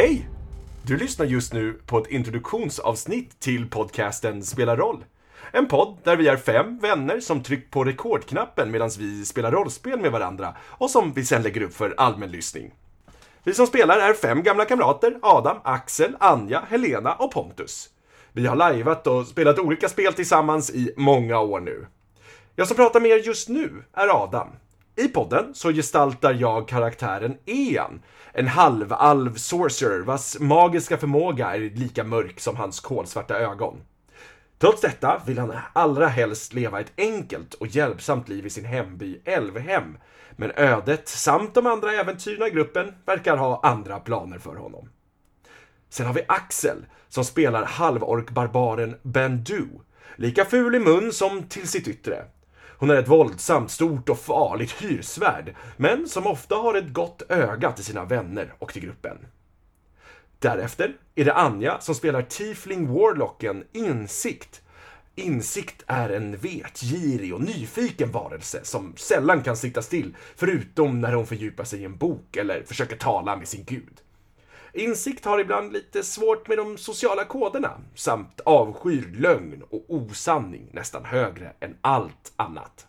Hej! 0.00 0.28
Du 0.82 0.96
lyssnar 0.96 1.26
just 1.26 1.52
nu 1.52 1.80
på 1.86 1.98
ett 1.98 2.10
introduktionsavsnitt 2.10 3.40
till 3.40 3.70
podcasten 3.70 4.42
Spela 4.42 4.76
roll. 4.76 5.04
En 5.52 5.68
podd 5.68 5.98
där 6.04 6.16
vi 6.16 6.28
är 6.28 6.36
fem 6.36 6.78
vänner 6.78 7.20
som 7.20 7.42
tryckt 7.42 7.70
på 7.70 7.84
rekordknappen 7.84 8.70
medan 8.70 8.90
vi 8.98 9.24
spelar 9.24 9.52
rollspel 9.52 10.00
med 10.00 10.12
varandra 10.12 10.56
och 10.62 10.90
som 10.90 11.12
vi 11.12 11.24
sen 11.24 11.42
lägger 11.42 11.62
upp 11.62 11.74
för 11.74 11.94
allmän 11.96 12.30
lyssning. 12.30 12.74
Vi 13.44 13.54
som 13.54 13.66
spelar 13.66 13.98
är 13.98 14.14
fem 14.14 14.42
gamla 14.42 14.64
kamrater, 14.64 15.18
Adam, 15.22 15.56
Axel, 15.64 16.16
Anja, 16.20 16.62
Helena 16.68 17.14
och 17.14 17.32
Pontus. 17.32 17.88
Vi 18.32 18.46
har 18.46 18.56
lajvat 18.56 19.06
och 19.06 19.26
spelat 19.26 19.58
olika 19.58 19.88
spel 19.88 20.12
tillsammans 20.12 20.70
i 20.70 20.94
många 20.96 21.40
år 21.40 21.60
nu. 21.60 21.86
Jag 22.56 22.68
som 22.68 22.76
pratar 22.76 23.00
med 23.00 23.10
er 23.10 23.22
just 23.26 23.48
nu 23.48 23.84
är 23.92 24.22
Adam. 24.24 24.48
I 24.96 25.08
podden 25.08 25.54
så 25.54 25.72
gestaltar 25.72 26.34
jag 26.34 26.68
karaktären 26.68 27.38
Ean. 27.46 28.02
en 28.32 28.48
halvalv 28.48 29.34
sorcerer 29.34 30.00
vars 30.00 30.38
magiska 30.38 30.96
förmåga 30.96 31.54
är 31.54 31.60
lika 31.60 32.04
mörk 32.04 32.40
som 32.40 32.56
hans 32.56 32.80
kolsvarta 32.80 33.38
ögon. 33.38 33.80
Trots 34.58 34.80
detta 34.80 35.22
vill 35.26 35.38
han 35.38 35.52
allra 35.72 36.06
helst 36.06 36.52
leva 36.52 36.80
ett 36.80 36.92
enkelt 36.96 37.54
och 37.54 37.66
hjälpsamt 37.66 38.28
liv 38.28 38.46
i 38.46 38.50
sin 38.50 38.64
hemby 38.64 39.20
Älvhem. 39.24 39.98
Men 40.32 40.52
ödet 40.56 41.08
samt 41.08 41.54
de 41.54 41.66
andra 41.66 41.92
äventyrna 41.92 42.46
i 42.46 42.50
gruppen 42.50 42.94
verkar 43.06 43.36
ha 43.36 43.60
andra 43.62 44.00
planer 44.00 44.38
för 44.38 44.54
honom. 44.54 44.88
Sen 45.88 46.06
har 46.06 46.14
vi 46.14 46.24
Axel 46.28 46.86
som 47.08 47.24
spelar 47.24 47.64
halvorkbarbaren 47.64 48.96
Bendu. 49.02 49.66
Lika 50.16 50.44
ful 50.44 50.74
i 50.74 50.78
mun 50.78 51.12
som 51.12 51.42
till 51.42 51.68
sitt 51.68 51.88
yttre. 51.88 52.24
Hon 52.80 52.90
är 52.90 52.94
ett 52.94 53.08
våldsamt, 53.08 53.70
stort 53.70 54.08
och 54.08 54.18
farligt 54.18 54.82
hyrsvärd, 54.82 55.54
men 55.76 56.08
som 56.08 56.26
ofta 56.26 56.54
har 56.54 56.74
ett 56.74 56.92
gott 56.92 57.22
öga 57.28 57.72
till 57.72 57.84
sina 57.84 58.04
vänner 58.04 58.54
och 58.58 58.72
till 58.72 58.82
gruppen. 58.82 59.18
Därefter 60.38 60.96
är 61.14 61.24
det 61.24 61.34
Anja 61.34 61.80
som 61.80 61.94
spelar 61.94 62.22
Tiefling 62.22 62.92
Warlocken 62.92 63.64
Insikt. 63.72 64.62
Insikt 65.14 65.84
är 65.86 66.10
en 66.10 66.36
vetgirig 66.36 67.34
och 67.34 67.40
nyfiken 67.40 68.10
varelse 68.10 68.60
som 68.62 68.94
sällan 68.96 69.42
kan 69.42 69.56
sitta 69.56 69.82
still, 69.82 70.16
förutom 70.36 71.00
när 71.00 71.12
hon 71.12 71.26
fördjupar 71.26 71.64
sig 71.64 71.80
i 71.80 71.84
en 71.84 71.96
bok 71.96 72.36
eller 72.36 72.62
försöker 72.62 72.96
tala 72.96 73.36
med 73.36 73.48
sin 73.48 73.64
gud. 73.64 74.00
Insikt 74.72 75.24
har 75.24 75.38
ibland 75.38 75.72
lite 75.72 76.02
svårt 76.02 76.48
med 76.48 76.58
de 76.58 76.78
sociala 76.78 77.24
koderna, 77.24 77.80
samt 77.94 78.40
avskyr 78.40 79.14
lögn 79.16 79.62
och 79.70 79.84
osanning 79.88 80.70
nästan 80.72 81.04
högre 81.04 81.52
än 81.60 81.76
allt 81.80 82.32
annat. 82.36 82.86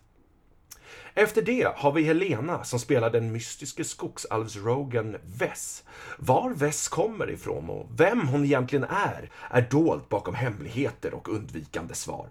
Efter 1.14 1.42
det 1.42 1.72
har 1.76 1.92
vi 1.92 2.02
Helena 2.02 2.64
som 2.64 2.78
spelar 2.78 3.10
den 3.10 3.32
mystiske 3.32 3.84
skogsalvsrogen 3.84 5.16
Vess. 5.38 5.84
Var 6.18 6.50
Vess 6.50 6.88
kommer 6.88 7.30
ifrån 7.30 7.70
och 7.70 7.86
vem 7.96 8.28
hon 8.28 8.44
egentligen 8.44 8.84
är, 8.84 9.30
är 9.50 9.62
dolt 9.70 10.08
bakom 10.08 10.34
hemligheter 10.34 11.14
och 11.14 11.28
undvikande 11.28 11.94
svar. 11.94 12.26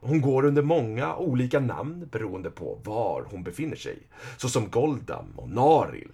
Hon 0.00 0.20
går 0.20 0.44
under 0.44 0.62
många 0.62 1.16
olika 1.16 1.60
namn 1.60 2.08
beroende 2.12 2.50
på 2.50 2.80
var 2.84 3.26
hon 3.30 3.42
befinner 3.42 3.76
sig, 3.76 3.98
såsom 4.36 4.70
Goldam 4.70 5.32
och 5.36 5.48
Naril. 5.48 6.10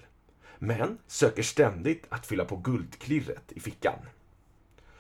Men 0.65 0.99
söker 1.07 1.43
ständigt 1.43 2.07
att 2.09 2.27
fylla 2.27 2.45
på 2.45 2.57
guldklirret 2.57 3.53
i 3.53 3.61
fickan. 3.61 3.99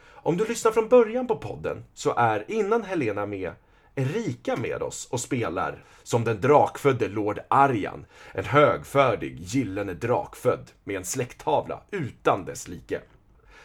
Om 0.04 0.36
du 0.36 0.46
lyssnar 0.46 0.72
från 0.72 0.88
början 0.88 1.26
på 1.26 1.36
podden 1.36 1.84
så 1.94 2.14
är 2.14 2.44
innan 2.50 2.84
Helena 2.84 3.26
med 3.26 3.52
Erika 3.94 4.56
med 4.56 4.82
oss 4.82 5.08
och 5.10 5.20
spelar 5.20 5.84
som 6.02 6.24
den 6.24 6.40
drakfödde 6.40 7.08
Lord 7.08 7.40
Arjan, 7.48 8.06
en 8.32 8.44
högfärdig 8.44 9.40
gyllene 9.40 9.94
drakfödd 9.94 10.70
med 10.84 10.96
en 10.96 11.04
släkttavla 11.04 11.82
utan 11.90 12.44
dess 12.44 12.68
like. 12.68 13.00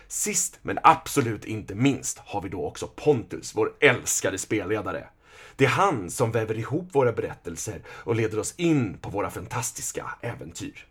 Sist 0.07 0.59
men 0.61 0.79
absolut 0.83 1.45
inte 1.45 1.75
minst 1.75 2.19
har 2.19 2.41
vi 2.41 2.49
då 2.49 2.65
också 2.65 2.87
Pontus, 2.87 3.55
vår 3.55 3.73
älskade 3.79 4.37
spelledare. 4.37 5.07
Det 5.55 5.65
är 5.65 5.69
han 5.69 6.09
som 6.09 6.31
väver 6.31 6.59
ihop 6.59 6.95
våra 6.95 7.11
berättelser 7.11 7.81
och 7.87 8.15
leder 8.15 8.39
oss 8.39 8.53
in 8.57 8.97
på 8.97 9.09
våra 9.09 9.29
fantastiska 9.29 10.09
äventyr. 10.21 10.87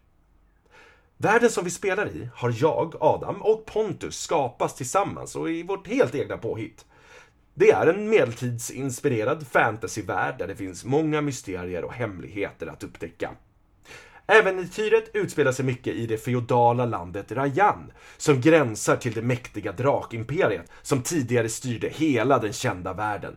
Världen 1.19 1.50
som 1.50 1.65
vi 1.65 1.71
spelar 1.71 2.09
i 2.09 2.28
har 2.34 2.54
jag, 2.56 2.94
Adam 3.00 3.43
och 3.43 3.66
Pontus 3.66 4.19
skapats 4.19 4.75
tillsammans 4.75 5.37
och 5.37 5.50
i 5.50 5.62
vårt 5.62 5.88
helt 5.88 6.15
egna 6.15 6.37
påhitt. 6.37 6.84
Det 7.54 7.71
är 7.71 7.87
en 7.87 8.09
medeltidsinspirerad 8.09 9.47
fantasyvärld 9.47 10.38
där 10.38 10.47
det 10.47 10.56
finns 10.56 10.84
många 10.84 11.21
mysterier 11.21 11.84
och 11.84 11.93
hemligheter 11.93 12.66
att 12.66 12.84
upptäcka. 12.84 13.31
Äventyret 14.26 15.10
utspelar 15.15 15.53
sig 15.53 15.65
mycket 15.65 15.94
i 15.94 16.06
det 16.06 16.19
feodala 16.19 16.87
landet 16.87 17.32
Rajan, 17.32 17.93
som 18.16 18.41
gränsar 18.41 18.97
till 18.97 19.12
det 19.12 19.22
mäktiga 19.22 19.72
drakimperiet 19.72 20.71
som 20.82 21.03
tidigare 21.03 21.49
styrde 21.49 21.88
hela 21.88 22.38
den 22.38 22.53
kända 22.53 22.93
världen. 22.93 23.37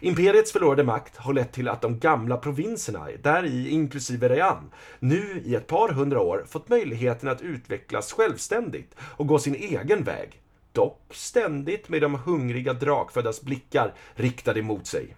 Imperiets 0.00 0.52
förlorade 0.52 0.84
makt 0.84 1.16
har 1.16 1.32
lett 1.32 1.52
till 1.52 1.68
att 1.68 1.82
de 1.82 1.98
gamla 1.98 2.36
provinserna, 2.36 3.08
där 3.22 3.44
i 3.44 3.68
inklusive 3.68 4.28
Rayan, 4.28 4.70
nu 4.98 5.42
i 5.44 5.54
ett 5.54 5.66
par 5.66 5.88
hundra 5.88 6.20
år 6.20 6.44
fått 6.48 6.68
möjligheten 6.68 7.28
att 7.28 7.42
utvecklas 7.42 8.12
självständigt 8.12 8.94
och 9.00 9.26
gå 9.26 9.38
sin 9.38 9.54
egen 9.54 10.04
väg. 10.04 10.40
Dock 10.72 11.00
ständigt 11.10 11.88
med 11.88 12.02
de 12.02 12.14
hungriga 12.14 12.72
drakföddas 12.72 13.42
blickar 13.42 13.94
riktade 14.14 14.62
mot 14.62 14.86
sig. 14.86 15.16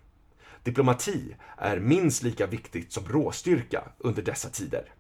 Diplomati 0.63 1.37
är 1.57 1.79
minst 1.79 2.23
lika 2.23 2.47
viktigt 2.47 2.93
som 2.93 3.05
råstyrka 3.09 3.83
under 3.99 4.23
dessa 4.23 4.49
tider. 4.49 4.93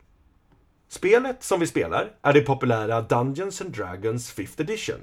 Spelet 0.88 1.42
som 1.42 1.60
vi 1.60 1.66
spelar 1.66 2.12
är 2.22 2.32
det 2.32 2.40
populära 2.40 3.00
Dungeons 3.00 3.60
and 3.60 3.70
Dragons 3.70 4.36
5th 4.36 4.60
edition. 4.60 5.00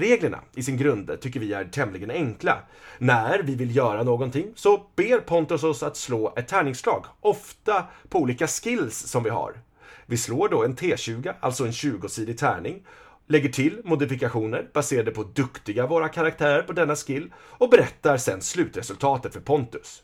Reglerna 0.00 0.40
i 0.54 0.62
sin 0.62 0.76
grund 0.76 1.20
tycker 1.20 1.40
vi 1.40 1.52
är 1.52 1.64
tämligen 1.64 2.10
enkla. 2.10 2.58
När 2.98 3.42
vi 3.42 3.54
vill 3.54 3.76
göra 3.76 4.02
någonting 4.02 4.52
så 4.54 4.86
ber 4.96 5.18
Pontus 5.18 5.64
oss 5.64 5.82
att 5.82 5.96
slå 5.96 6.34
ett 6.36 6.48
tärningsslag, 6.48 7.04
ofta 7.20 7.84
på 8.08 8.18
olika 8.18 8.46
skills 8.46 8.98
som 8.98 9.22
vi 9.22 9.30
har. 9.30 9.60
Vi 10.06 10.16
slår 10.16 10.48
då 10.48 10.64
en 10.64 10.76
T20, 10.76 11.34
alltså 11.40 11.64
en 11.64 11.70
20-sidig 11.70 12.38
tärning, 12.38 12.86
lägger 13.26 13.48
till 13.48 13.80
modifikationer 13.84 14.70
baserade 14.72 15.10
på 15.10 15.22
duktiga 15.22 15.86
våra 15.86 16.08
karaktärer 16.08 16.62
på 16.62 16.72
denna 16.72 16.96
skill 16.96 17.32
och 17.36 17.70
berättar 17.70 18.16
sen 18.16 18.40
slutresultatet 18.40 19.32
för 19.32 19.40
Pontus. 19.40 20.02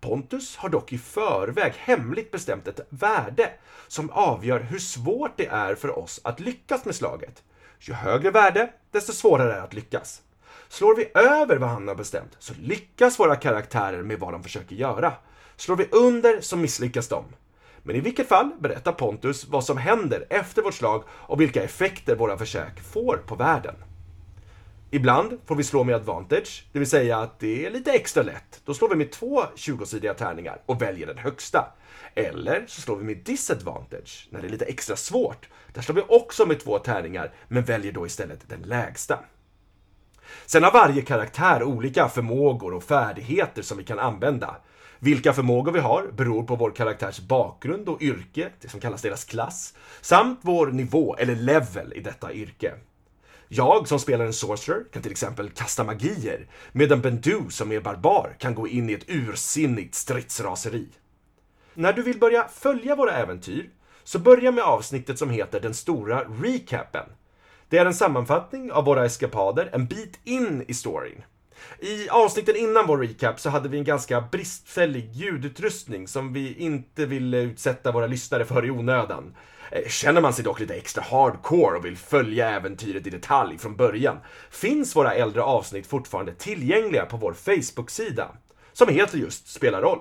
Pontus 0.00 0.56
har 0.56 0.68
dock 0.68 0.92
i 0.92 0.98
förväg 0.98 1.72
hemligt 1.76 2.30
bestämt 2.30 2.68
ett 2.68 2.86
värde 2.88 3.50
som 3.88 4.10
avgör 4.10 4.60
hur 4.60 4.78
svårt 4.78 5.36
det 5.36 5.46
är 5.46 5.74
för 5.74 5.98
oss 5.98 6.20
att 6.24 6.40
lyckas 6.40 6.84
med 6.84 6.94
slaget. 6.94 7.42
Ju 7.80 7.92
högre 7.92 8.30
värde, 8.30 8.72
desto 8.90 9.12
svårare 9.12 9.52
är 9.52 9.56
det 9.56 9.62
att 9.62 9.74
lyckas. 9.74 10.22
Slår 10.68 10.96
vi 10.96 11.10
över 11.14 11.56
vad 11.56 11.68
han 11.68 11.88
har 11.88 11.94
bestämt 11.94 12.36
så 12.38 12.54
lyckas 12.60 13.18
våra 13.18 13.36
karaktärer 13.36 14.02
med 14.02 14.18
vad 14.18 14.32
de 14.32 14.42
försöker 14.42 14.76
göra. 14.76 15.12
Slår 15.56 15.76
vi 15.76 15.88
under 15.90 16.40
så 16.40 16.56
misslyckas 16.56 17.08
de. 17.08 17.24
Men 17.82 17.96
i 17.96 18.00
vilket 18.00 18.28
fall 18.28 18.50
berättar 18.60 18.92
Pontus 18.92 19.48
vad 19.48 19.64
som 19.64 19.78
händer 19.78 20.26
efter 20.30 20.62
vårt 20.62 20.74
slag 20.74 21.04
och 21.08 21.40
vilka 21.40 21.62
effekter 21.62 22.16
våra 22.16 22.38
försök 22.38 22.80
får 22.80 23.16
på 23.16 23.34
världen. 23.34 23.74
Ibland 24.90 25.38
får 25.46 25.54
vi 25.54 25.64
slå 25.64 25.84
med 25.84 25.94
advantage, 25.94 26.66
det 26.72 26.78
vill 26.78 26.90
säga 26.90 27.18
att 27.18 27.38
det 27.38 27.66
är 27.66 27.70
lite 27.70 27.92
extra 27.92 28.22
lätt. 28.22 28.60
Då 28.64 28.74
slår 28.74 28.88
vi 28.88 28.96
med 28.96 29.12
två 29.12 29.42
20-sidiga 29.56 30.14
tärningar 30.14 30.62
och 30.66 30.82
väljer 30.82 31.06
den 31.06 31.18
högsta. 31.18 31.72
Eller 32.14 32.64
så 32.66 32.80
slår 32.80 32.96
vi 32.96 33.04
med 33.04 33.16
disadvantage, 33.24 34.28
när 34.30 34.40
det 34.40 34.48
är 34.48 34.50
lite 34.50 34.64
extra 34.64 34.96
svårt. 34.96 35.48
Där 35.74 35.82
slår 35.82 35.94
vi 35.94 36.02
också 36.08 36.46
med 36.46 36.60
två 36.60 36.78
tärningar, 36.78 37.34
men 37.48 37.64
väljer 37.64 37.92
då 37.92 38.06
istället 38.06 38.48
den 38.48 38.62
lägsta. 38.62 39.18
Sen 40.46 40.62
har 40.62 40.72
varje 40.72 41.02
karaktär 41.02 41.62
olika 41.62 42.08
förmågor 42.08 42.74
och 42.74 42.84
färdigheter 42.84 43.62
som 43.62 43.78
vi 43.78 43.84
kan 43.84 43.98
använda. 43.98 44.56
Vilka 44.98 45.32
förmågor 45.32 45.72
vi 45.72 45.80
har 45.80 46.08
beror 46.12 46.42
på 46.42 46.56
vår 46.56 46.70
karaktärs 46.70 47.20
bakgrund 47.20 47.88
och 47.88 48.02
yrke, 48.02 48.48
det 48.60 48.68
som 48.68 48.80
kallas 48.80 49.02
deras 49.02 49.24
klass, 49.24 49.74
samt 50.00 50.40
vår 50.42 50.66
nivå 50.66 51.16
eller 51.16 51.34
level 51.34 51.92
i 51.92 52.00
detta 52.00 52.32
yrke. 52.32 52.74
Jag 53.48 53.88
som 53.88 53.98
spelar 53.98 54.24
en 54.24 54.32
sorcerer 54.32 54.84
kan 54.92 55.02
till 55.02 55.12
exempel 55.12 55.50
kasta 55.50 55.84
magier, 55.84 56.48
medan 56.72 57.00
Bendu 57.00 57.40
som 57.50 57.72
är 57.72 57.80
barbar 57.80 58.36
kan 58.38 58.54
gå 58.54 58.68
in 58.68 58.90
i 58.90 58.92
ett 58.92 59.10
ursinnigt 59.10 59.94
stridsraseri. 59.94 60.88
När 61.74 61.92
du 61.92 62.02
vill 62.02 62.18
börja 62.18 62.48
följa 62.48 62.96
våra 62.96 63.12
äventyr, 63.12 63.70
så 64.04 64.18
börja 64.18 64.52
med 64.52 64.64
avsnittet 64.64 65.18
som 65.18 65.30
heter 65.30 65.60
Den 65.60 65.74
stora 65.74 66.24
recapen. 66.24 67.06
Det 67.68 67.78
är 67.78 67.86
en 67.86 67.94
sammanfattning 67.94 68.72
av 68.72 68.84
våra 68.84 69.04
eskapader 69.04 69.70
en 69.72 69.86
bit 69.86 70.18
in 70.24 70.64
i 70.68 70.74
storyn. 70.74 71.22
I 71.80 72.08
avsnitten 72.08 72.56
innan 72.56 72.86
vår 72.86 72.98
recap 72.98 73.40
så 73.40 73.50
hade 73.50 73.68
vi 73.68 73.78
en 73.78 73.84
ganska 73.84 74.20
bristfällig 74.20 75.10
ljudutrustning 75.12 76.08
som 76.08 76.32
vi 76.32 76.54
inte 76.54 77.06
ville 77.06 77.40
utsätta 77.40 77.92
våra 77.92 78.06
lyssnare 78.06 78.44
för 78.44 78.66
i 78.66 78.70
onödan. 78.70 79.34
Eh, 79.70 79.88
känner 79.88 80.20
man 80.20 80.32
sig 80.32 80.44
dock 80.44 80.60
lite 80.60 80.74
extra 80.74 81.02
hardcore 81.02 81.78
och 81.78 81.84
vill 81.84 81.96
följa 81.96 82.50
äventyret 82.50 83.06
i 83.06 83.10
detalj 83.10 83.58
från 83.58 83.76
början 83.76 84.18
finns 84.50 84.96
våra 84.96 85.14
äldre 85.14 85.42
avsnitt 85.42 85.86
fortfarande 85.86 86.34
tillgängliga 86.34 87.06
på 87.06 87.16
vår 87.16 87.32
Facebook-sida 87.32 88.28
som 88.72 88.88
heter 88.88 89.18
just 89.18 89.48
Spela 89.48 89.80
roll. 89.80 90.00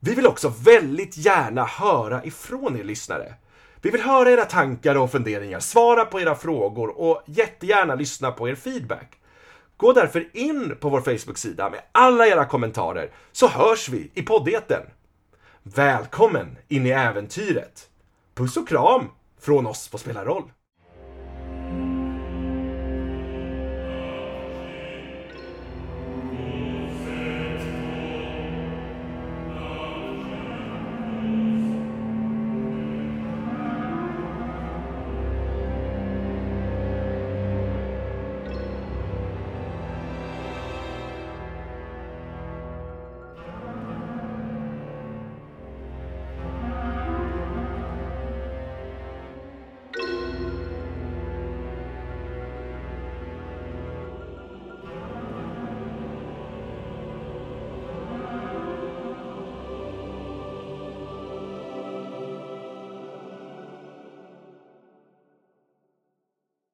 Vi 0.00 0.14
vill 0.14 0.26
också 0.26 0.48
väldigt 0.64 1.16
gärna 1.16 1.64
höra 1.64 2.24
ifrån 2.24 2.76
er 2.76 2.84
lyssnare. 2.84 3.34
Vi 3.82 3.90
vill 3.90 4.02
höra 4.02 4.30
era 4.30 4.44
tankar 4.44 4.94
och 4.94 5.10
funderingar, 5.10 5.60
svara 5.60 6.04
på 6.04 6.20
era 6.20 6.34
frågor 6.34 7.00
och 7.00 7.22
jättegärna 7.26 7.94
lyssna 7.94 8.32
på 8.32 8.48
er 8.48 8.54
feedback. 8.54 9.18
Gå 9.76 9.92
därför 9.92 10.36
in 10.36 10.76
på 10.80 10.88
vår 10.88 11.00
Facebook-sida 11.00 11.70
med 11.70 11.80
alla 11.92 12.26
era 12.26 12.44
kommentarer 12.44 13.10
så 13.32 13.48
hörs 13.48 13.88
vi 13.88 14.10
i 14.14 14.22
poddeten. 14.22 14.82
Välkommen 15.62 16.56
in 16.68 16.86
i 16.86 16.90
äventyret! 16.90 17.88
Puss 18.34 18.56
och 18.56 18.68
kram 18.68 19.10
från 19.40 19.66
oss 19.66 19.88
på 19.88 19.98
Spelarroll! 19.98 20.50